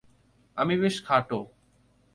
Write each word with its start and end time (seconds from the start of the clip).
আমি 0.57 0.75
বেশ 0.77 0.95
খাটো। 1.05 1.39